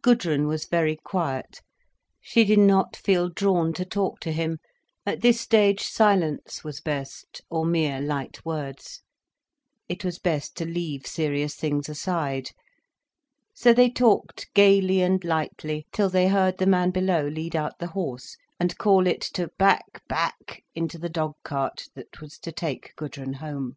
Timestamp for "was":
0.46-0.64, 6.64-6.80, 10.02-10.18, 22.22-22.38